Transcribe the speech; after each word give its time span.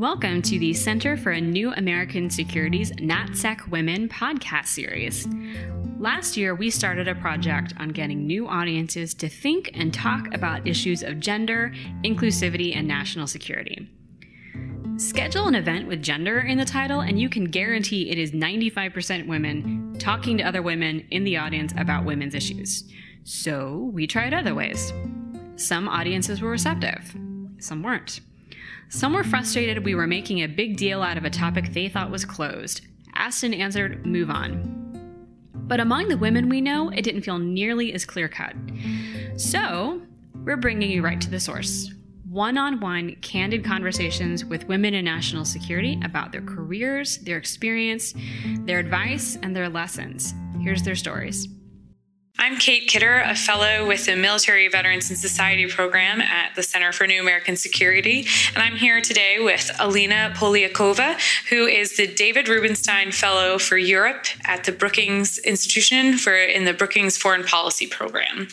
Welcome 0.00 0.40
to 0.40 0.58
the 0.58 0.72
Center 0.72 1.18
for 1.18 1.32
a 1.32 1.42
New 1.42 1.74
American 1.74 2.30
Security's 2.30 2.90
NatSec 2.92 3.68
Women 3.68 4.08
podcast 4.08 4.68
series. 4.68 5.28
Last 5.98 6.38
year, 6.38 6.54
we 6.54 6.70
started 6.70 7.06
a 7.06 7.14
project 7.14 7.74
on 7.78 7.90
getting 7.90 8.26
new 8.26 8.48
audiences 8.48 9.12
to 9.12 9.28
think 9.28 9.70
and 9.74 9.92
talk 9.92 10.32
about 10.32 10.66
issues 10.66 11.02
of 11.02 11.20
gender, 11.20 11.74
inclusivity, 12.02 12.74
and 12.74 12.88
national 12.88 13.26
security. 13.26 13.90
Schedule 14.96 15.48
an 15.48 15.54
event 15.54 15.86
with 15.86 16.02
gender 16.02 16.38
in 16.38 16.56
the 16.56 16.64
title, 16.64 17.00
and 17.00 17.20
you 17.20 17.28
can 17.28 17.44
guarantee 17.44 18.10
it 18.10 18.16
is 18.16 18.30
95% 18.30 19.26
women 19.26 19.96
talking 19.98 20.38
to 20.38 20.44
other 20.44 20.62
women 20.62 21.06
in 21.10 21.24
the 21.24 21.36
audience 21.36 21.74
about 21.76 22.06
women's 22.06 22.34
issues. 22.34 22.90
So 23.24 23.90
we 23.92 24.06
tried 24.06 24.32
other 24.32 24.54
ways. 24.54 24.94
Some 25.56 25.90
audiences 25.90 26.40
were 26.40 26.48
receptive, 26.48 27.14
some 27.58 27.82
weren't. 27.82 28.22
Some 28.90 29.12
were 29.12 29.22
frustrated 29.22 29.84
we 29.84 29.94
were 29.94 30.08
making 30.08 30.40
a 30.40 30.48
big 30.48 30.76
deal 30.76 31.00
out 31.00 31.16
of 31.16 31.24
a 31.24 31.30
topic 31.30 31.72
they 31.72 31.88
thought 31.88 32.10
was 32.10 32.24
closed. 32.24 32.82
And 33.14 33.54
answered, 33.54 34.04
move 34.04 34.30
on. 34.30 35.50
But 35.54 35.78
among 35.78 36.08
the 36.08 36.16
women 36.16 36.48
we 36.48 36.60
know, 36.60 36.88
it 36.88 37.02
didn't 37.02 37.22
feel 37.22 37.38
nearly 37.38 37.92
as 37.92 38.04
clear 38.04 38.28
cut. 38.28 38.54
So, 39.36 40.02
we're 40.42 40.56
bringing 40.56 40.90
you 40.90 41.02
right 41.02 41.20
to 41.20 41.30
the 41.30 41.38
source 41.38 41.92
one 42.30 42.56
on 42.56 42.80
one, 42.80 43.16
candid 43.16 43.64
conversations 43.64 44.44
with 44.44 44.66
women 44.68 44.94
in 44.94 45.04
national 45.04 45.44
security 45.44 46.00
about 46.04 46.30
their 46.32 46.42
careers, 46.42 47.18
their 47.18 47.36
experience, 47.36 48.14
their 48.60 48.78
advice, 48.78 49.36
and 49.42 49.54
their 49.54 49.68
lessons. 49.68 50.32
Here's 50.60 50.82
their 50.82 50.94
stories. 50.94 51.48
I'm 52.42 52.56
Kate 52.56 52.88
Kidder, 52.88 53.18
a 53.18 53.34
fellow 53.34 53.86
with 53.86 54.06
the 54.06 54.16
Military 54.16 54.66
Veterans 54.68 55.10
and 55.10 55.18
Society 55.18 55.66
program 55.66 56.22
at 56.22 56.54
the 56.56 56.62
Center 56.62 56.90
for 56.90 57.06
New 57.06 57.20
American 57.20 57.54
Security. 57.54 58.26
And 58.54 58.62
I'm 58.62 58.76
here 58.76 59.02
today 59.02 59.36
with 59.40 59.70
Alina 59.78 60.32
Polyakova, 60.34 61.20
who 61.50 61.66
is 61.66 61.98
the 61.98 62.06
David 62.06 62.48
Rubenstein 62.48 63.12
Fellow 63.12 63.58
for 63.58 63.76
Europe 63.76 64.24
at 64.46 64.64
the 64.64 64.72
Brookings 64.72 65.36
Institution 65.36 66.16
for 66.16 66.34
in 66.34 66.64
the 66.64 66.72
Brookings 66.72 67.18
Foreign 67.18 67.44
Policy 67.44 67.86
program. 67.86 68.48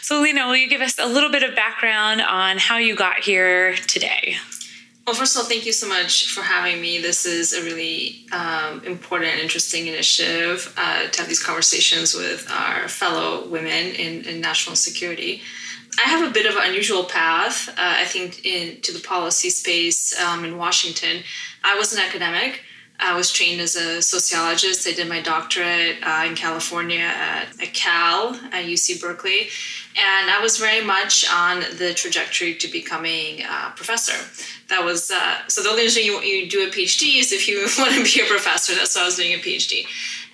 So, 0.00 0.18
Alina, 0.18 0.46
will 0.46 0.56
you 0.56 0.66
give 0.66 0.80
us 0.80 0.98
a 0.98 1.06
little 1.06 1.30
bit 1.30 1.42
of 1.42 1.54
background 1.54 2.22
on 2.22 2.56
how 2.56 2.78
you 2.78 2.96
got 2.96 3.18
here 3.18 3.74
today? 3.74 4.36
Well, 5.06 5.14
first 5.14 5.36
of 5.36 5.42
all, 5.42 5.48
thank 5.48 5.64
you 5.64 5.72
so 5.72 5.88
much 5.88 6.30
for 6.30 6.42
having 6.42 6.80
me. 6.80 6.98
This 6.98 7.26
is 7.26 7.52
a 7.52 7.62
really 7.62 8.26
um, 8.32 8.82
important 8.84 9.38
interesting 9.38 9.86
initiative 9.86 10.74
uh, 10.76 11.06
to 11.06 11.20
have 11.20 11.28
these 11.28 11.40
conversations 11.40 12.12
with 12.12 12.50
our 12.50 12.88
fellow 12.88 13.46
women 13.46 13.70
in, 13.70 14.24
in 14.24 14.40
national 14.40 14.74
security. 14.74 15.42
I 16.04 16.08
have 16.08 16.28
a 16.28 16.32
bit 16.32 16.44
of 16.44 16.56
an 16.56 16.62
unusual 16.66 17.04
path, 17.04 17.68
uh, 17.68 17.74
I 17.78 18.04
think, 18.04 18.44
into 18.44 18.92
the 18.92 18.98
policy 18.98 19.48
space 19.48 20.18
um, 20.18 20.44
in 20.44 20.58
Washington. 20.58 21.22
I 21.62 21.76
was 21.76 21.92
an 21.92 22.00
academic. 22.00 22.62
I 22.98 23.14
was 23.14 23.30
trained 23.30 23.60
as 23.60 23.76
a 23.76 24.02
sociologist. 24.02 24.88
I 24.88 24.92
did 24.92 25.08
my 25.08 25.20
doctorate 25.20 25.98
uh, 26.02 26.24
in 26.26 26.34
California 26.34 26.98
at, 26.98 27.46
at 27.62 27.72
Cal 27.74 28.34
at 28.50 28.64
UC 28.64 29.00
Berkeley. 29.00 29.50
And 29.98 30.30
I 30.30 30.40
was 30.42 30.58
very 30.58 30.84
much 30.84 31.24
on 31.32 31.60
the 31.78 31.94
trajectory 31.94 32.54
to 32.56 32.68
becoming 32.68 33.42
a 33.42 33.72
professor. 33.74 34.18
That 34.68 34.84
was, 34.84 35.10
uh, 35.10 35.48
so 35.48 35.62
the 35.62 35.70
only 35.70 35.82
reason 35.82 36.04
you, 36.04 36.20
you 36.20 36.50
do 36.50 36.66
a 36.66 36.70
PhD 36.70 37.18
is 37.18 37.32
if 37.32 37.48
you 37.48 37.66
want 37.78 37.94
to 37.94 38.04
be 38.04 38.20
a 38.20 38.28
professor. 38.28 38.74
That's 38.74 38.94
why 38.94 39.02
I 39.02 39.04
was 39.06 39.16
doing 39.16 39.32
a 39.32 39.38
PhD. 39.38 39.86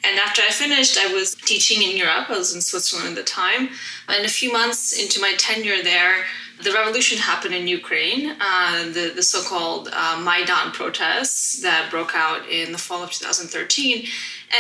And 0.05 0.19
after 0.19 0.43
I 0.43 0.51
finished, 0.51 0.99
I 0.99 1.13
was 1.13 1.37
teaching 1.37 1.81
in 1.83 1.97
Europe. 1.97 2.29
I 2.29 2.39
was 2.39 2.55
in 2.55 2.61
Switzerland 2.61 3.11
at 3.11 3.15
the 3.15 3.23
time. 3.23 3.69
And 4.09 4.25
a 4.25 4.29
few 4.29 4.53
months 4.53 5.01
into 5.01 5.21
my 5.21 5.35
tenure 5.39 5.83
there, 5.83 6.25
the 6.63 6.73
revolution 6.73 7.19
happened 7.19 7.55
in 7.55 7.67
Ukraine, 7.67 8.37
uh, 8.41 8.85
the, 8.87 9.13
the 9.15 9.23
so 9.23 9.43
called 9.43 9.89
uh, 9.93 10.21
Maidan 10.23 10.73
protests 10.73 11.63
that 11.63 11.91
broke 11.91 12.15
out 12.15 12.49
in 12.49 12.73
the 12.73 12.79
fall 12.79 13.03
of 13.03 13.11
2013. 13.11 14.07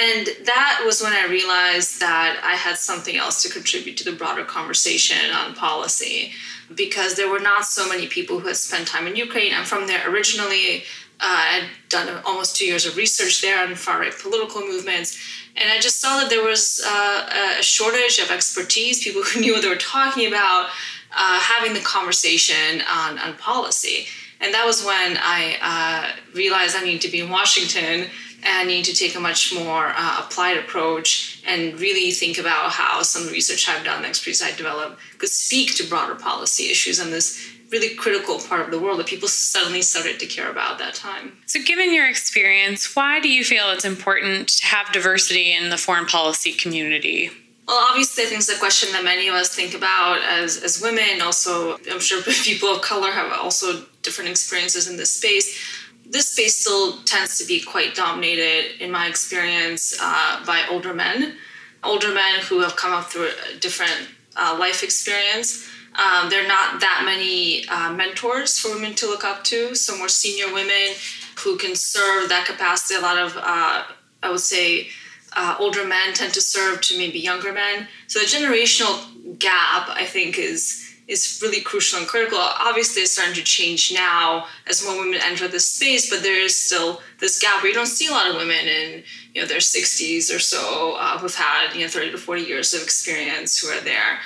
And 0.03 0.29
that 0.47 0.83
was 0.87 1.03
when 1.03 1.13
I 1.13 1.27
realized 1.27 2.01
that 2.01 2.41
I 2.43 2.55
had 2.55 2.77
something 2.79 3.17
else 3.17 3.43
to 3.43 3.51
contribute 3.51 3.97
to 3.99 4.05
the 4.05 4.13
broader 4.13 4.45
conversation 4.45 5.31
on 5.33 5.55
policy 5.55 6.33
because 6.75 7.15
there 7.15 7.29
were 7.29 7.41
not 7.41 7.67
so 7.67 7.89
many 7.89 8.07
people 8.07 8.41
who 8.41 8.49
had 8.49 8.57
spent 8.57 8.89
time 8.89 9.07
in 9.07 9.17
Ukraine. 9.17 9.53
I'm 9.55 9.67
from 9.67 9.87
there 9.87 10.11
originally. 10.11 10.85
Uh, 11.21 11.61
I'd 11.61 11.69
done 11.89 12.23
almost 12.25 12.57
two 12.57 12.67
years 12.67 12.87
of 12.87 12.97
research 12.97 13.43
there 13.43 13.63
on 13.63 13.75
far 13.75 14.01
right 14.01 14.13
political 14.19 14.63
movements. 14.63 15.19
And 15.57 15.71
I 15.71 15.79
just 15.79 16.01
saw 16.01 16.19
that 16.19 16.31
there 16.31 16.43
was 16.43 16.83
uh, 16.85 17.59
a 17.59 17.63
shortage 17.63 18.19
of 18.19 18.31
expertise, 18.31 19.05
people 19.05 19.23
who 19.23 19.41
knew 19.43 19.53
what 19.53 19.63
they 19.63 19.69
were 19.69 19.77
talking 19.77 20.27
about, 20.27 20.71
uh, 21.15 21.41
having 21.41 21.75
the 21.75 21.81
conversation 21.81 22.83
on, 22.91 23.19
on 23.19 23.35
policy. 23.37 24.07
And 24.41 24.53
that 24.55 24.67
was 24.67 24.85
when 24.85 25.17
I 25.21 25.57
uh, 25.63 26.35
realized 26.35 26.77
I 26.77 26.85
needed 26.85 27.03
to 27.03 27.11
be 27.11 27.21
in 27.21 27.31
Washington 27.31 28.09
and 28.45 28.69
need 28.69 28.85
to 28.85 28.95
take 28.95 29.15
a 29.15 29.21
much 29.21 29.55
more 29.55 29.93
uh, 29.95 30.25
applied 30.25 30.57
approach 30.57 31.43
and 31.47 31.79
really 31.79 32.11
think 32.11 32.39
about 32.39 32.73
how 32.73 33.03
some 33.03 33.29
research 33.29 33.69
I've 33.69 33.85
done, 33.85 34.03
the 34.03 34.09
expertise 34.09 34.43
I 34.43 34.51
developed, 34.57 35.01
could 35.19 35.29
speak 35.29 35.77
to 35.77 35.85
broader 35.85 36.17
policy 36.17 36.65
issues 36.71 36.99
and 36.99 37.13
this 37.13 37.53
really 37.71 37.95
critical 37.95 38.39
part 38.39 38.63
of 38.63 38.71
the 38.71 38.79
world 38.79 38.99
that 38.99 39.07
people 39.07 39.29
suddenly 39.29 39.81
started 39.81 40.21
to 40.21 40.27
care 40.27 40.51
about 40.51 40.73
at 40.73 40.79
that 40.79 40.95
time. 40.95 41.39
So, 41.47 41.61
given 41.63 41.95
your 41.95 42.09
experience, 42.09 42.95
why 42.95 43.19
do 43.19 43.29
you 43.29 43.45
feel 43.45 43.71
it's 43.71 43.85
important 43.85 44.49
to 44.49 44.67
have 44.67 44.93
diversity 44.93 45.53
in 45.53 45.71
the 45.71 45.79
foreign 45.79 46.07
policy 46.07 46.53
community? 46.53 47.31
Well, 47.73 47.87
obviously, 47.89 48.25
I 48.25 48.27
think 48.27 48.41
it's 48.41 48.51
a 48.51 48.59
question 48.59 48.93
that 48.93 49.03
many 49.03 49.29
of 49.29 49.35
us 49.35 49.49
think 49.49 49.73
about 49.73 50.21
as, 50.21 50.63
as 50.63 50.83
women. 50.83 51.23
Also, 51.23 51.79
I'm 51.91 52.01
sure 52.01 52.23
people 52.45 52.69
of 52.69 52.83
color 52.83 53.11
have 53.11 53.33
also 53.33 53.87
different 54.03 54.29
experiences 54.29 54.91
in 54.91 54.99
this 54.99 55.11
space. 55.11 55.59
This 56.05 56.29
space 56.29 56.55
still 56.59 56.99
tends 57.05 57.39
to 57.39 57.47
be 57.47 57.63
quite 57.63 57.95
dominated, 57.95 58.79
in 58.79 58.91
my 58.91 59.07
experience, 59.07 59.97
uh, 60.03 60.45
by 60.45 60.67
older 60.71 60.93
men. 60.93 61.37
Older 61.83 62.13
men 62.13 62.41
who 62.43 62.61
have 62.61 62.77
come 62.77 62.93
up 62.93 63.07
through 63.07 63.31
a 63.31 63.59
different 63.59 64.07
uh, 64.37 64.55
life 64.61 64.83
experience. 64.83 65.67
Um, 65.95 66.29
there 66.29 66.45
are 66.45 66.49
not 66.49 66.79
that 66.83 67.05
many 67.07 67.67
uh, 67.69 67.91
mentors 67.91 68.59
for 68.59 68.75
women 68.75 68.95
to 68.97 69.07
look 69.07 69.25
up 69.25 69.45
to. 69.45 69.75
So, 69.75 69.97
more 69.97 70.11
senior 70.11 70.53
women 70.53 70.93
who 71.39 71.57
can 71.57 71.75
serve 71.75 72.29
that 72.29 72.45
capacity. 72.45 72.97
A 72.97 73.01
lot 73.01 73.17
of, 73.17 73.35
uh, 73.39 73.85
I 74.23 74.31
would 74.31 74.41
say, 74.41 74.89
uh, 75.37 75.57
older 75.59 75.87
men 75.87 76.15
tend 76.15 76.35
to 76.35 76.41
serve 76.41 76.81
to 76.83 76.99
maybe 76.99 77.19
younger 77.19 77.53
men. 77.53 77.89
So 78.07 78.19
the 78.19 78.27
generational 78.27 79.39
gap, 79.39 79.89
I 79.89 80.05
think, 80.05 80.39
is 80.39 80.89
is 81.09 81.41
really 81.43 81.61
crucial 81.61 81.99
and 81.99 82.09
critical. 82.09 82.39
Obviously, 82.39 83.03
it's 83.03 83.13
starting 83.13 83.35
to 83.35 83.43
change 83.43 83.93
now 83.93 84.47
as 84.69 84.85
more 84.85 84.97
women 84.97 85.21
enter 85.25 85.49
this 85.49 85.67
space, 85.67 86.09
but 86.09 86.23
there 86.23 86.41
is 86.41 86.57
still 86.57 87.01
this 87.19 87.41
gap 87.41 87.63
where 87.63 87.69
you 87.69 87.75
don't 87.75 87.87
see 87.87 88.07
a 88.07 88.11
lot 88.13 88.31
of 88.31 88.37
women 88.37 88.67
in 88.67 89.03
you 89.35 89.41
know 89.41 89.49
their 89.49 89.59
60s 89.59 90.35
or 90.35 90.39
so 90.39 90.97
uh, 90.99 91.19
who've 91.19 91.35
had 91.35 91.75
you 91.75 91.83
know 91.83 91.89
30 91.89 92.13
to 92.13 92.19
40 92.19 92.43
years 92.43 92.73
of 92.75 92.83
experience 92.83 93.59
who 93.59 93.69
are 93.69 93.81
there. 93.81 94.19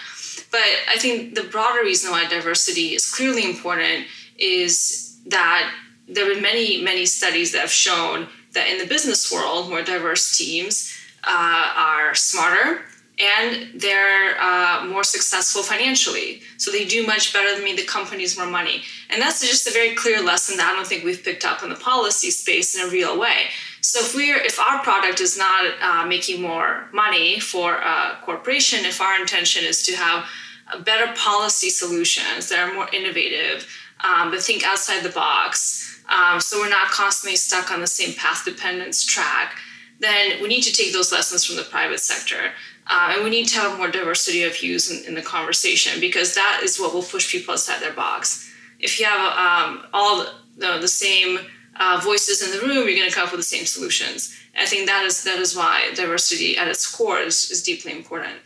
But 0.50 0.60
I 0.88 0.98
think 0.98 1.34
the 1.34 1.44
broader 1.44 1.82
reason 1.82 2.10
why 2.10 2.26
diversity 2.26 2.94
is 2.94 3.10
clearly 3.10 3.44
important 3.44 4.06
is 4.38 5.18
that 5.26 5.72
there 6.08 6.24
have 6.24 6.34
been 6.34 6.42
many, 6.42 6.82
many 6.82 7.04
studies 7.06 7.52
that 7.52 7.60
have 7.60 7.70
shown 7.70 8.28
that 8.56 8.68
in 8.68 8.78
the 8.78 8.86
business 8.86 9.30
world, 9.32 9.70
more 9.70 9.82
diverse 9.82 10.36
teams 10.36 10.92
uh, 11.24 11.72
are 11.76 12.14
smarter 12.14 12.82
and 13.18 13.80
they're 13.80 14.38
uh, 14.40 14.84
more 14.86 15.04
successful 15.04 15.62
financially. 15.62 16.42
So 16.58 16.70
they 16.70 16.84
do 16.84 17.06
much 17.06 17.32
better 17.32 17.54
than 17.54 17.64
me. 17.64 17.74
The 17.74 17.84
companies 17.84 18.36
more 18.36 18.46
money, 18.46 18.82
and 19.08 19.22
that's 19.22 19.40
just 19.40 19.66
a 19.66 19.70
very 19.70 19.94
clear 19.94 20.22
lesson 20.22 20.58
that 20.58 20.70
I 20.70 20.76
don't 20.76 20.86
think 20.86 21.04
we've 21.04 21.22
picked 21.22 21.44
up 21.44 21.62
in 21.62 21.70
the 21.70 21.76
policy 21.76 22.30
space 22.30 22.76
in 22.76 22.86
a 22.86 22.90
real 22.90 23.18
way. 23.18 23.46
So 23.80 24.00
if 24.00 24.14
we're 24.14 24.38
if 24.38 24.58
our 24.60 24.82
product 24.82 25.20
is 25.20 25.38
not 25.38 25.64
uh, 25.80 26.06
making 26.06 26.42
more 26.42 26.88
money 26.92 27.40
for 27.40 27.76
a 27.76 28.18
corporation, 28.22 28.84
if 28.84 29.00
our 29.00 29.18
intention 29.18 29.64
is 29.64 29.82
to 29.86 29.96
have 29.96 30.26
better 30.84 31.12
policy 31.14 31.70
solutions 31.70 32.48
that 32.48 32.58
are 32.58 32.74
more 32.74 32.88
innovative, 32.92 33.66
um, 34.00 34.30
but 34.30 34.42
think 34.42 34.66
outside 34.66 35.02
the 35.02 35.10
box, 35.10 35.85
um, 36.08 36.40
so 36.40 36.58
we're 36.58 36.68
not 36.68 36.88
constantly 36.88 37.36
stuck 37.36 37.70
on 37.70 37.80
the 37.80 37.86
same 37.86 38.14
path 38.14 38.44
dependence 38.44 39.04
track 39.04 39.58
then 39.98 40.42
we 40.42 40.48
need 40.48 40.62
to 40.62 40.72
take 40.72 40.92
those 40.92 41.12
lessons 41.12 41.44
from 41.44 41.56
the 41.56 41.62
private 41.62 42.00
sector. 42.00 42.52
Uh, 42.88 43.14
and 43.14 43.24
we 43.24 43.30
need 43.30 43.48
to 43.48 43.58
have 43.58 43.78
more 43.78 43.90
diversity 43.90 44.44
of 44.44 44.56
views 44.56 44.90
in, 44.90 45.04
in, 45.06 45.14
the 45.14 45.22
conversation 45.22 46.00
because 46.00 46.34
that 46.34 46.60
is 46.62 46.78
what 46.78 46.94
will 46.94 47.02
push 47.02 47.30
people 47.32 47.52
outside 47.52 47.80
their 47.80 47.92
box. 47.92 48.52
If 48.78 49.00
you 49.00 49.06
have 49.06 49.32
um, 49.36 49.86
all 49.92 50.24
the, 50.56 50.78
the 50.80 50.88
same 50.88 51.38
uh, 51.80 52.00
voices 52.04 52.42
in 52.42 52.52
the 52.52 52.64
room, 52.64 52.86
you're 52.86 52.96
going 52.96 53.08
to 53.08 53.14
come 53.14 53.26
up 53.26 53.32
with 53.32 53.40
the 53.40 53.44
same 53.44 53.66
solutions. 53.66 54.36
I 54.56 54.66
think 54.66 54.86
that 54.86 55.04
is 55.04 55.24
that 55.24 55.38
is 55.38 55.56
why 55.56 55.92
diversity 55.94 56.56
at 56.56 56.68
its 56.68 56.90
core 56.90 57.18
is, 57.18 57.50
is 57.50 57.62
deeply 57.62 57.92
important. 57.92 58.36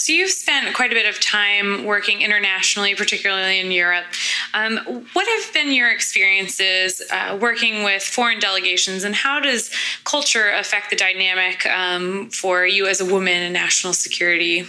So 0.00 0.14
you've 0.14 0.30
spent 0.30 0.74
quite 0.74 0.92
a 0.92 0.94
bit 0.94 1.04
of 1.04 1.20
time 1.20 1.84
working 1.84 2.22
internationally, 2.22 2.94
particularly 2.94 3.60
in 3.60 3.70
Europe. 3.70 4.06
Um, 4.54 4.78
what 5.12 5.28
have 5.28 5.52
been 5.52 5.72
your 5.72 5.90
experiences 5.90 7.02
uh, 7.12 7.36
working 7.38 7.84
with 7.84 8.02
foreign 8.02 8.40
delegations, 8.40 9.04
and 9.04 9.14
how 9.14 9.40
does 9.40 9.70
culture 10.04 10.52
affect 10.52 10.88
the 10.88 10.96
dynamic 10.96 11.66
um, 11.66 12.30
for 12.30 12.64
you 12.64 12.86
as 12.86 13.02
a 13.02 13.04
woman 13.04 13.42
in 13.42 13.52
national 13.52 13.92
security? 13.92 14.64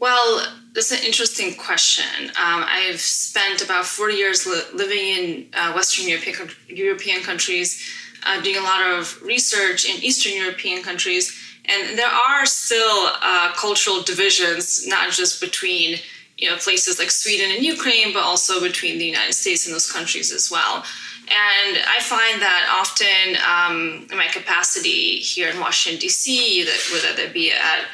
Well, 0.00 0.44
that's 0.74 0.90
an 0.90 1.04
interesting 1.06 1.54
question. 1.54 2.30
Um, 2.30 2.64
I've 2.66 3.00
spent 3.00 3.62
about 3.62 3.86
40 3.86 4.14
years 4.14 4.44
li- 4.44 4.60
living 4.74 4.98
in 4.98 5.46
uh, 5.54 5.72
Western 5.72 6.08
European, 6.08 6.50
European 6.66 7.22
countries, 7.22 7.80
uh, 8.26 8.40
doing 8.42 8.56
a 8.56 8.62
lot 8.62 8.82
of 8.82 9.22
research 9.22 9.88
in 9.88 10.02
Eastern 10.02 10.32
European 10.32 10.82
countries, 10.82 11.39
and 11.70 11.98
there 11.98 12.10
are 12.10 12.46
still 12.46 13.08
uh, 13.22 13.52
cultural 13.56 14.02
divisions, 14.02 14.86
not 14.86 15.12
just 15.12 15.40
between 15.40 15.98
you 16.36 16.48
know 16.48 16.56
places 16.56 16.98
like 16.98 17.10
Sweden 17.10 17.50
and 17.54 17.64
Ukraine, 17.64 18.12
but 18.12 18.22
also 18.22 18.60
between 18.60 18.98
the 18.98 19.06
United 19.06 19.34
States 19.34 19.66
and 19.66 19.74
those 19.74 19.90
countries 19.90 20.32
as 20.32 20.50
well. 20.50 20.84
And 21.28 21.78
I 21.86 22.00
find 22.00 22.42
that 22.42 22.66
often 22.80 23.36
um, 23.46 24.08
in 24.10 24.16
my 24.16 24.26
capacity 24.26 25.18
here 25.18 25.48
in 25.48 25.60
Washington 25.60 26.00
D.C., 26.00 26.64
that 26.64 26.90
whether 26.92 27.22
that 27.22 27.32
be 27.32 27.52
at 27.52 27.84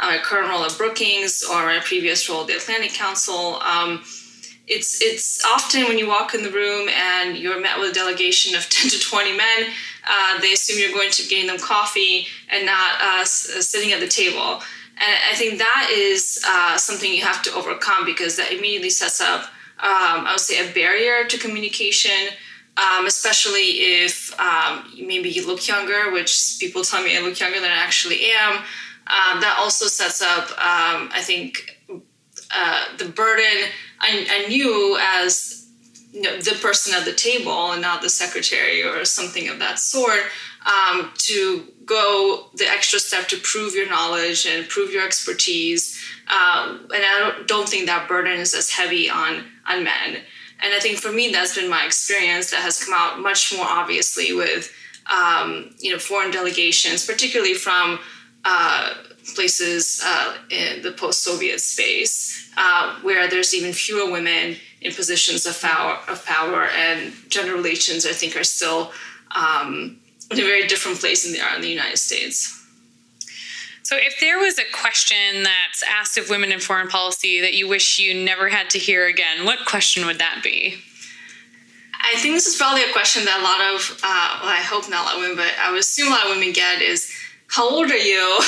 my 0.00 0.18
current 0.18 0.48
role 0.48 0.64
at 0.64 0.76
Brookings 0.78 1.42
or 1.42 1.66
my 1.66 1.80
previous 1.80 2.28
role 2.28 2.42
at 2.42 2.46
the 2.46 2.56
Atlantic 2.56 2.92
Council. 2.92 3.56
Um, 3.56 4.02
it's 4.66 5.00
it's 5.00 5.44
often 5.44 5.84
when 5.84 5.98
you 5.98 6.08
walk 6.08 6.34
in 6.34 6.42
the 6.42 6.50
room 6.50 6.88
and 6.88 7.36
you're 7.36 7.60
met 7.60 7.78
with 7.78 7.90
a 7.90 7.94
delegation 7.94 8.54
of 8.56 8.62
10 8.68 8.90
to 8.90 9.00
20 9.00 9.36
men, 9.36 9.70
uh, 10.08 10.40
they 10.40 10.52
assume 10.52 10.78
you're 10.78 10.96
going 10.96 11.10
to 11.10 11.26
gain 11.28 11.46
them 11.46 11.58
coffee 11.58 12.26
and 12.48 12.66
not 12.66 13.00
uh, 13.00 13.20
uh, 13.20 13.24
sitting 13.24 13.92
at 13.92 14.00
the 14.00 14.08
table. 14.08 14.62
And 14.98 15.16
I 15.30 15.34
think 15.34 15.58
that 15.58 15.90
is 15.92 16.42
uh, 16.46 16.78
something 16.78 17.12
you 17.12 17.22
have 17.22 17.42
to 17.42 17.52
overcome 17.52 18.06
because 18.06 18.36
that 18.36 18.50
immediately 18.50 18.88
sets 18.88 19.20
up, 19.20 19.42
um, 19.78 20.24
I 20.24 20.30
would 20.32 20.40
say, 20.40 20.68
a 20.68 20.72
barrier 20.72 21.26
to 21.28 21.38
communication. 21.38 22.28
Um, 22.78 23.06
especially 23.06 24.02
if 24.02 24.38
um, 24.38 24.84
maybe 25.00 25.30
you 25.30 25.46
look 25.46 25.66
younger, 25.66 26.12
which 26.12 26.58
people 26.60 26.82
tell 26.82 27.02
me 27.02 27.16
I 27.16 27.22
look 27.22 27.40
younger 27.40 27.58
than 27.58 27.70
I 27.70 27.74
actually 27.74 28.26
am. 28.32 28.56
Um, 29.06 29.40
that 29.40 29.56
also 29.58 29.86
sets 29.86 30.20
up, 30.20 30.50
um, 30.50 31.08
I 31.10 31.22
think, 31.22 31.78
uh, 32.54 32.84
the 32.98 33.06
burden 33.06 33.70
I, 34.00 34.26
I 34.30 34.48
knew 34.48 34.98
as 35.00 35.68
you 36.12 36.22
know, 36.22 36.38
the 36.38 36.58
person 36.62 36.94
at 36.94 37.04
the 37.04 37.12
table 37.12 37.72
and 37.72 37.82
not 37.82 38.02
the 38.02 38.08
secretary 38.08 38.82
or 38.82 39.04
something 39.04 39.48
of 39.48 39.58
that 39.58 39.78
sort 39.78 40.22
um, 40.66 41.12
to 41.18 41.64
go 41.84 42.46
the 42.54 42.66
extra 42.66 42.98
step 42.98 43.28
to 43.28 43.36
prove 43.38 43.74
your 43.74 43.88
knowledge 43.88 44.46
and 44.46 44.68
prove 44.68 44.92
your 44.92 45.04
expertise. 45.04 46.02
Uh, 46.28 46.78
and 46.82 47.04
I 47.04 47.18
don't, 47.18 47.46
don't 47.46 47.68
think 47.68 47.86
that 47.86 48.08
burden 48.08 48.40
is 48.40 48.54
as 48.54 48.70
heavy 48.70 49.08
on, 49.08 49.44
on 49.68 49.84
men. 49.84 50.22
And 50.60 50.74
I 50.74 50.80
think 50.80 50.98
for 50.98 51.12
me, 51.12 51.30
that's 51.30 51.54
been 51.54 51.70
my 51.70 51.84
experience 51.84 52.50
that 52.50 52.62
has 52.62 52.82
come 52.82 52.94
out 52.96 53.20
much 53.20 53.54
more 53.54 53.66
obviously 53.66 54.32
with, 54.32 54.72
um, 55.12 55.74
you 55.78 55.92
know, 55.92 55.98
foreign 55.98 56.30
delegations, 56.30 57.06
particularly 57.06 57.54
from 57.54 57.98
uh, 58.48 58.94
places 59.34 60.00
uh, 60.04 60.36
in 60.50 60.82
the 60.82 60.92
post-Soviet 60.92 61.60
space, 61.60 62.48
uh, 62.56 62.94
where 63.00 63.28
there's 63.28 63.52
even 63.52 63.72
fewer 63.72 64.10
women 64.10 64.56
in 64.80 64.92
positions 64.92 65.46
of 65.46 65.60
power, 65.60 65.98
of 66.08 66.24
power, 66.24 66.68
and 66.68 67.12
gender 67.28 67.54
relations, 67.54 68.06
I 68.06 68.12
think, 68.12 68.36
are 68.36 68.44
still 68.44 68.92
um, 69.34 69.98
in 70.30 70.38
a 70.38 70.42
very 70.42 70.68
different 70.68 71.00
place 71.00 71.24
than 71.24 71.32
they 71.32 71.40
are 71.40 71.56
in 71.56 71.60
the 71.60 71.68
United 71.68 71.98
States. 71.98 72.52
So, 73.82 73.96
if 73.96 74.18
there 74.20 74.38
was 74.38 74.58
a 74.58 74.64
question 74.72 75.42
that's 75.42 75.82
asked 75.82 76.18
of 76.18 76.30
women 76.30 76.52
in 76.52 76.60
foreign 76.60 76.88
policy 76.88 77.40
that 77.40 77.54
you 77.54 77.68
wish 77.68 77.98
you 77.98 78.14
never 78.14 78.48
had 78.48 78.70
to 78.70 78.78
hear 78.78 79.06
again, 79.06 79.44
what 79.44 79.64
question 79.66 80.06
would 80.06 80.18
that 80.18 80.40
be? 80.42 80.76
I 82.00 82.16
think 82.18 82.34
this 82.34 82.46
is 82.46 82.56
probably 82.56 82.82
a 82.82 82.92
question 82.92 83.24
that 83.24 83.40
a 83.40 83.42
lot 83.42 83.74
of, 83.74 83.98
uh, 84.02 84.38
well, 84.42 84.52
I 84.52 84.62
hope 84.62 84.88
not 84.88 85.02
a 85.02 85.04
lot 85.06 85.14
of 85.16 85.20
women, 85.22 85.36
but 85.36 85.52
I 85.60 85.70
would 85.70 85.80
assume 85.80 86.08
a 86.08 86.10
lot 86.10 86.26
of 86.26 86.36
women 86.36 86.52
get 86.52 86.82
is, 86.82 87.12
how 87.56 87.70
old 87.70 87.90
are 87.90 87.96
you? 87.96 88.38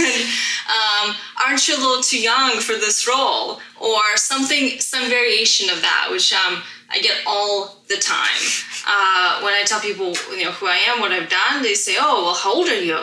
and, 0.00 0.22
um, 1.10 1.16
aren't 1.44 1.68
you 1.68 1.76
a 1.76 1.80
little 1.80 2.02
too 2.02 2.18
young 2.18 2.58
for 2.58 2.72
this 2.72 3.06
role? 3.06 3.60
Or 3.78 4.16
something, 4.16 4.80
some 4.80 5.10
variation 5.10 5.68
of 5.68 5.82
that, 5.82 6.08
which 6.10 6.32
um, 6.32 6.62
I 6.88 6.98
get 7.00 7.18
all 7.26 7.76
the 7.88 7.96
time. 7.96 8.42
Uh, 8.88 9.40
when 9.42 9.52
I 9.52 9.62
tell 9.66 9.80
people, 9.80 10.14
you 10.34 10.44
know, 10.44 10.52
who 10.52 10.66
I 10.66 10.76
am, 10.88 11.00
what 11.00 11.12
I've 11.12 11.28
done, 11.28 11.62
they 11.62 11.74
say, 11.74 11.96
"Oh, 11.98 12.22
well, 12.24 12.34
how 12.34 12.54
old 12.54 12.68
are 12.68 12.80
you?" 12.80 12.98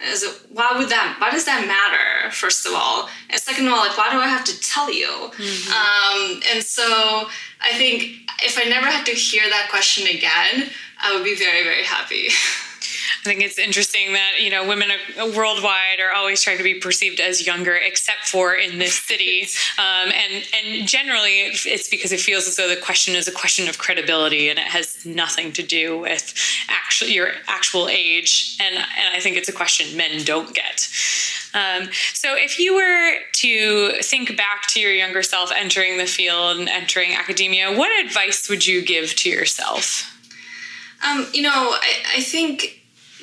And 0.00 0.16
so, 0.16 0.32
why 0.50 0.72
would 0.78 0.88
that? 0.88 1.16
Why 1.20 1.30
does 1.30 1.44
that 1.44 1.66
matter? 1.66 2.30
First 2.32 2.66
of 2.66 2.72
all, 2.74 3.08
and 3.28 3.38
second 3.38 3.66
of 3.66 3.72
all, 3.74 3.80
like, 3.80 3.98
why 3.98 4.10
do 4.10 4.18
I 4.18 4.28
have 4.28 4.44
to 4.44 4.60
tell 4.60 4.90
you? 4.90 5.08
Mm-hmm. 5.08 5.72
Um, 5.72 6.40
and 6.54 6.64
so, 6.64 7.28
I 7.60 7.76
think 7.76 8.04
if 8.42 8.56
I 8.58 8.64
never 8.70 8.86
had 8.86 9.04
to 9.06 9.12
hear 9.12 9.42
that 9.50 9.68
question 9.68 10.06
again, 10.06 10.70
I 11.02 11.14
would 11.14 11.24
be 11.24 11.34
very, 11.36 11.62
very 11.62 11.84
happy. 11.84 12.28
I 13.24 13.30
think 13.30 13.40
it's 13.40 13.58
interesting 13.58 14.12
that 14.12 14.32
you 14.38 14.50
know 14.50 14.68
women 14.68 14.90
worldwide 15.16 15.98
are 15.98 16.12
always 16.12 16.42
trying 16.42 16.58
to 16.58 16.62
be 16.62 16.74
perceived 16.74 17.20
as 17.20 17.46
younger, 17.46 17.74
except 17.74 18.28
for 18.28 18.54
in 18.54 18.78
this 18.78 18.98
city, 18.98 19.46
um, 19.78 20.12
and 20.12 20.44
and 20.54 20.86
generally 20.86 21.40
it's 21.64 21.88
because 21.88 22.12
it 22.12 22.20
feels 22.20 22.46
as 22.46 22.56
though 22.56 22.68
the 22.68 22.76
question 22.76 23.14
is 23.14 23.26
a 23.26 23.32
question 23.32 23.66
of 23.66 23.78
credibility, 23.78 24.50
and 24.50 24.58
it 24.58 24.66
has 24.66 25.06
nothing 25.06 25.52
to 25.54 25.62
do 25.62 25.98
with 25.98 26.34
actual 26.68 27.08
your 27.08 27.28
actual 27.48 27.88
age, 27.88 28.58
and 28.60 28.74
and 28.74 29.14
I 29.14 29.20
think 29.20 29.38
it's 29.38 29.48
a 29.48 29.52
question 29.52 29.96
men 29.96 30.22
don't 30.24 30.54
get. 30.54 30.86
Um, 31.54 31.88
so, 32.12 32.36
if 32.36 32.58
you 32.58 32.74
were 32.74 33.20
to 33.36 34.02
think 34.02 34.36
back 34.36 34.66
to 34.68 34.80
your 34.80 34.92
younger 34.92 35.22
self 35.22 35.50
entering 35.50 35.96
the 35.96 36.06
field 36.06 36.58
and 36.58 36.68
entering 36.68 37.14
academia, 37.14 37.74
what 37.74 38.04
advice 38.04 38.50
would 38.50 38.66
you 38.66 38.84
give 38.84 39.16
to 39.16 39.30
yourself? 39.30 40.10
Um, 41.06 41.26
you 41.32 41.42
know, 41.42 41.50
I, 41.50 42.16
I 42.16 42.20
think 42.20 42.73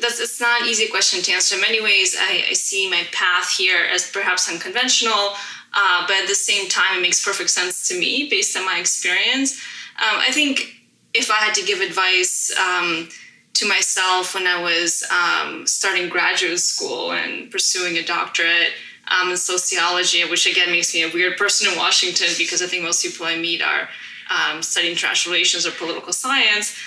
that's 0.02 0.20
it's 0.20 0.42
not 0.42 0.62
an 0.62 0.68
easy 0.68 0.88
question 0.88 1.22
to 1.22 1.32
answer. 1.32 1.56
In 1.56 1.62
many 1.62 1.82
ways, 1.82 2.16
I, 2.20 2.46
I 2.50 2.54
see 2.54 2.90
my 2.90 3.04
path 3.12 3.50
here 3.50 3.88
as 3.94 4.10
perhaps 4.10 4.50
unconventional, 4.50 5.36
uh, 5.74 6.06
but 6.08 6.18
at 6.18 6.28
the 6.28 6.36
same 6.36 6.68
time, 6.68 6.98
it 6.98 7.02
makes 7.02 7.24
perfect 7.24 7.50
sense 7.50 7.88
to 7.90 8.00
me 8.00 8.28
based 8.30 8.58
on 8.58 8.66
my 8.66 8.80
experience. 8.80 9.54
Um, 9.98 10.20
I 10.20 10.32
think 10.32 10.76
if 11.14 11.30
I 11.30 11.36
had 11.36 11.54
to 11.56 11.66
give 11.66 11.82
advice 11.82 12.56
um, 12.58 13.10
to 13.54 13.68
myself 13.68 14.34
when 14.34 14.48
I 14.48 14.62
was 14.62 15.04
um, 15.12 15.68
starting 15.68 16.10
graduate 16.10 16.60
school 16.60 17.12
and 17.12 17.52
pursuing 17.52 17.98
a 17.98 18.04
doctorate 18.04 18.74
um, 19.12 19.30
in 19.30 19.38
sociology, 19.38 20.24
which 20.26 20.48
again 20.48 20.72
makes 20.72 20.94
me 20.94 21.04
a 21.04 21.12
weird 21.12 21.38
person 21.38 21.72
in 21.72 21.78
Washington 21.78 22.28
because 22.38 22.62
I 22.62 22.68
think 22.68 22.84
most 22.84 23.04
people 23.04 23.26
I 23.26 23.38
meet 23.38 23.62
are 23.62 23.90
um, 24.30 24.62
studying 24.62 24.94
international 24.94 25.34
relations 25.34 25.68
or 25.68 25.72
political 25.72 26.14
science. 26.14 26.78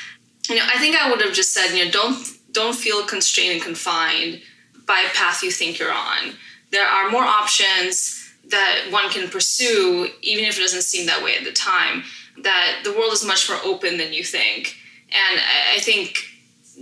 You 0.48 0.56
know, 0.56 0.64
I 0.66 0.78
think 0.78 0.96
I 0.96 1.10
would 1.10 1.20
have 1.22 1.34
just 1.34 1.52
said, 1.52 1.76
you 1.76 1.84
know, 1.84 1.90
don't 1.90 2.33
don't 2.54 2.74
feel 2.74 3.04
constrained 3.04 3.52
and 3.52 3.62
confined 3.62 4.40
by 4.86 5.04
a 5.06 5.14
path 5.14 5.42
you 5.42 5.50
think 5.50 5.78
you're 5.78 5.92
on. 5.92 6.34
There 6.70 6.86
are 6.86 7.10
more 7.10 7.24
options 7.24 8.32
that 8.48 8.86
one 8.90 9.10
can 9.10 9.28
pursue, 9.28 10.08
even 10.22 10.44
if 10.44 10.56
it 10.58 10.60
doesn't 10.60 10.82
seem 10.82 11.06
that 11.06 11.22
way 11.22 11.36
at 11.36 11.44
the 11.44 11.52
time. 11.52 12.04
That 12.42 12.80
the 12.84 12.92
world 12.92 13.12
is 13.12 13.24
much 13.24 13.48
more 13.48 13.58
open 13.64 13.96
than 13.98 14.12
you 14.12 14.24
think. 14.24 14.76
And 15.08 15.40
I 15.74 15.80
think 15.80 16.24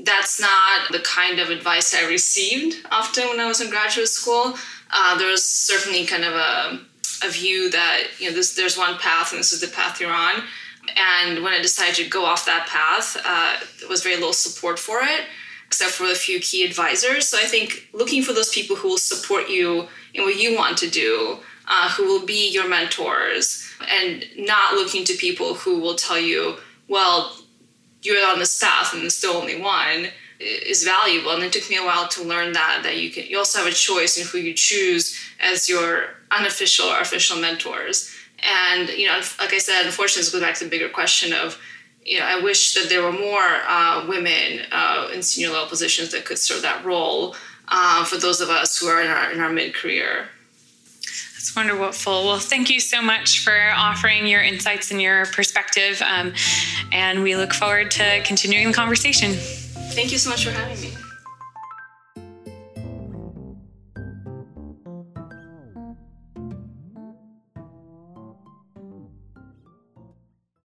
that's 0.04 0.40
not 0.40 0.90
the 0.90 1.00
kind 1.00 1.38
of 1.38 1.50
advice 1.50 1.94
I 1.94 2.06
received 2.06 2.86
often 2.90 3.28
when 3.28 3.40
I 3.40 3.46
was 3.46 3.60
in 3.60 3.68
graduate 3.68 4.08
school. 4.08 4.54
Uh, 4.90 5.18
there 5.18 5.30
was 5.30 5.44
certainly 5.44 6.06
kind 6.06 6.24
of 6.24 6.32
a, 6.32 6.80
a 7.24 7.30
view 7.30 7.70
that 7.70 8.04
you 8.18 8.30
know 8.30 8.34
this, 8.34 8.54
there's 8.54 8.78
one 8.78 8.98
path 8.98 9.32
and 9.32 9.38
this 9.38 9.52
is 9.52 9.60
the 9.60 9.68
path 9.68 10.00
you're 10.00 10.12
on. 10.12 10.42
And 10.96 11.44
when 11.44 11.52
I 11.52 11.60
decided 11.60 11.94
to 11.96 12.08
go 12.08 12.24
off 12.24 12.46
that 12.46 12.66
path, 12.66 13.16
uh, 13.24 13.56
there 13.80 13.88
was 13.88 14.02
very 14.02 14.16
little 14.16 14.32
support 14.32 14.78
for 14.78 15.00
it 15.02 15.22
except 15.72 15.92
for 15.92 16.04
a 16.04 16.14
few 16.14 16.38
key 16.38 16.66
advisors. 16.66 17.26
So 17.26 17.38
I 17.38 17.46
think 17.46 17.88
looking 17.94 18.22
for 18.22 18.34
those 18.34 18.50
people 18.50 18.76
who 18.76 18.88
will 18.88 18.98
support 18.98 19.48
you 19.48 19.88
in 20.12 20.22
what 20.22 20.36
you 20.36 20.54
want 20.54 20.76
to 20.78 20.90
do, 20.90 21.38
uh, 21.66 21.88
who 21.88 22.04
will 22.04 22.26
be 22.26 22.50
your 22.50 22.68
mentors, 22.68 23.66
and 23.90 24.26
not 24.36 24.74
looking 24.74 25.02
to 25.04 25.14
people 25.14 25.54
who 25.54 25.80
will 25.80 25.94
tell 25.94 26.20
you, 26.20 26.56
well, 26.88 27.34
you're 28.02 28.22
on 28.26 28.38
this 28.38 28.60
path 28.60 28.92
and 28.92 29.00
there's 29.00 29.14
still 29.14 29.38
only 29.38 29.58
one 29.58 30.08
is 30.40 30.82
valuable 30.82 31.30
and 31.30 31.42
it 31.44 31.52
took 31.52 31.70
me 31.70 31.76
a 31.76 31.84
while 31.84 32.08
to 32.08 32.22
learn 32.24 32.52
that 32.52 32.80
that 32.82 32.98
you 32.98 33.12
can 33.12 33.24
you 33.26 33.38
also 33.38 33.60
have 33.60 33.68
a 33.68 33.74
choice 33.74 34.18
in 34.18 34.26
who 34.26 34.38
you 34.38 34.52
choose 34.52 35.16
as 35.40 35.68
your 35.68 36.06
unofficial 36.32 36.86
or 36.86 36.98
official 36.98 37.40
mentors 37.40 38.12
and 38.42 38.88
you 38.88 39.06
know 39.06 39.20
like 39.38 39.52
i 39.52 39.58
said 39.58 39.86
unfortunately 39.86 40.22
this 40.22 40.32
goes 40.32 40.40
back 40.40 40.56
to 40.56 40.64
the 40.64 40.70
bigger 40.70 40.88
question 40.88 41.32
of 41.32 41.60
you 42.04 42.18
know, 42.18 42.26
I 42.26 42.40
wish 42.40 42.74
that 42.74 42.88
there 42.88 43.02
were 43.02 43.12
more 43.12 43.46
uh, 43.66 44.04
women 44.08 44.60
uh, 44.72 45.08
in 45.14 45.22
senior 45.22 45.50
level 45.50 45.68
positions 45.68 46.10
that 46.12 46.24
could 46.24 46.38
serve 46.38 46.62
that 46.62 46.84
role 46.84 47.36
uh, 47.68 48.04
for 48.04 48.16
those 48.16 48.40
of 48.40 48.48
us 48.50 48.78
who 48.78 48.86
are 48.86 49.00
in 49.00 49.10
our, 49.10 49.32
in 49.32 49.40
our 49.40 49.50
mid 49.50 49.74
career. 49.74 50.28
That's 51.34 51.56
wonderful. 51.56 52.24
Well, 52.24 52.38
thank 52.38 52.70
you 52.70 52.78
so 52.78 53.02
much 53.02 53.40
for 53.40 53.58
offering 53.74 54.26
your 54.26 54.42
insights 54.42 54.90
and 54.92 55.02
your 55.02 55.26
perspective. 55.26 56.00
Um, 56.02 56.34
and 56.92 57.22
we 57.22 57.34
look 57.34 57.52
forward 57.52 57.90
to 57.92 58.22
continuing 58.24 58.68
the 58.68 58.74
conversation. 58.74 59.32
Thank 59.32 60.12
you 60.12 60.18
so 60.18 60.30
much 60.30 60.44
for 60.44 60.52
having 60.52 60.80
me. 60.80 61.01